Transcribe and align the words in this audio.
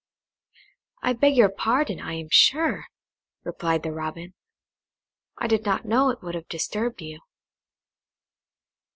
"I 1.03 1.13
beg 1.13 1.35
your 1.35 1.47
pardon, 1.49 1.99
I 1.99 2.13
am 2.13 2.29
sure," 2.31 2.85
replied 3.43 3.83
the 3.83 3.91
Robin; 3.91 4.33
"I 5.37 5.45
did 5.45 5.63
not 5.63 5.85
know 5.85 6.09
it 6.09 6.23
would 6.23 6.33
have 6.33 6.47
disturbed 6.49 7.03
you." 7.03 7.19